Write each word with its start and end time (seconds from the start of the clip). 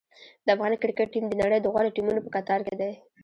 د 0.45 0.47
افغان 0.55 0.71
کرکټ 0.81 1.07
ټیم 1.13 1.25
د 1.29 1.33
نړۍ 1.41 1.59
د 1.61 1.67
غوره 1.73 1.89
ټیمونو 1.95 2.19
په 2.23 2.29
کتار 2.35 2.59
کې 2.67 2.75
دی. 2.81 2.91